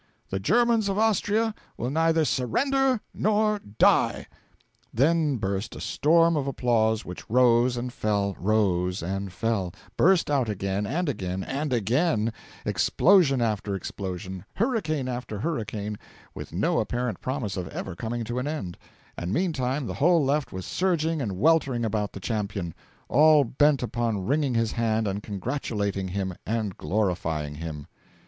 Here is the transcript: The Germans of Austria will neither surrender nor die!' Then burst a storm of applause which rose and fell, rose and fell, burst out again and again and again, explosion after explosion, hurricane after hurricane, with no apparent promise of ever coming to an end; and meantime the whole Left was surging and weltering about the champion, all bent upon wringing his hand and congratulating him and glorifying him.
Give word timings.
The 0.31 0.39
Germans 0.39 0.89
of 0.89 0.97
Austria 0.97 1.53
will 1.77 1.91
neither 1.91 2.25
surrender 2.25 3.01
nor 3.13 3.59
die!' 3.59 4.25
Then 4.91 5.37
burst 5.37 5.75
a 5.75 5.79
storm 5.79 6.35
of 6.35 6.47
applause 6.47 7.05
which 7.05 7.29
rose 7.29 7.77
and 7.77 7.93
fell, 7.93 8.35
rose 8.39 9.03
and 9.03 9.31
fell, 9.31 9.71
burst 9.97 10.31
out 10.31 10.49
again 10.49 10.87
and 10.87 11.07
again 11.07 11.43
and 11.43 11.71
again, 11.71 12.33
explosion 12.65 13.43
after 13.43 13.75
explosion, 13.75 14.43
hurricane 14.55 15.07
after 15.07 15.37
hurricane, 15.37 15.99
with 16.33 16.51
no 16.51 16.79
apparent 16.79 17.21
promise 17.21 17.55
of 17.55 17.67
ever 17.67 17.95
coming 17.95 18.23
to 18.23 18.39
an 18.39 18.47
end; 18.47 18.79
and 19.15 19.31
meantime 19.31 19.85
the 19.85 19.93
whole 19.93 20.25
Left 20.25 20.51
was 20.51 20.65
surging 20.65 21.21
and 21.21 21.33
weltering 21.33 21.85
about 21.85 22.13
the 22.13 22.19
champion, 22.19 22.73
all 23.07 23.43
bent 23.43 23.83
upon 23.83 24.25
wringing 24.25 24.55
his 24.55 24.71
hand 24.71 25.07
and 25.07 25.21
congratulating 25.21 26.07
him 26.07 26.33
and 26.43 26.75
glorifying 26.75 27.53
him. 27.53 27.85